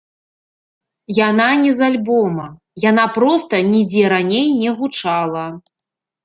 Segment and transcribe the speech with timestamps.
[1.17, 2.45] Яна не з альбома,
[2.89, 5.45] яна проста нідзе раней не гучала.